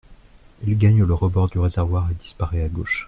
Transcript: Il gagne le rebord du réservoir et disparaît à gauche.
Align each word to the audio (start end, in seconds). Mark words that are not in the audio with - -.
Il 0.65 0.79
gagne 0.79 1.03
le 1.03 1.13
rebord 1.13 1.49
du 1.49 1.59
réservoir 1.59 2.09
et 2.09 2.15
disparaît 2.15 2.63
à 2.63 2.69
gauche. 2.69 2.99